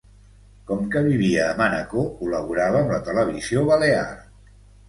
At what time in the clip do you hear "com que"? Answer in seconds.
0.71-1.03